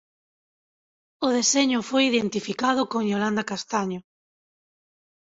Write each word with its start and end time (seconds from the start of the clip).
O 1.27 1.27
deseño 1.37 1.79
foi 1.89 2.03
identificado 2.11 2.81
con 2.91 3.01
Iolanda 3.11 3.43
Castaño. 3.51 3.99